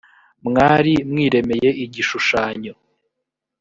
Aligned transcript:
mwari 0.47 0.93
mwiremeye 1.09 1.69
igishushanyo. 1.83 2.73